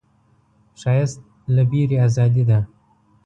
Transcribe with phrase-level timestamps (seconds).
[0.79, 1.19] ښایست
[1.55, 2.59] له ویرې ازادي ده